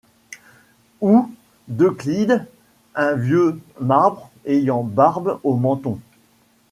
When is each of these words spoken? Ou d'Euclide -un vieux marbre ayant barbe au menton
Ou 1.01 1.31
d'Euclide 1.67 2.47
-un 2.95 3.13
vieux 3.13 3.61
marbre 3.79 4.31
ayant 4.47 4.81
barbe 4.83 5.39
au 5.43 5.55
menton 5.55 5.99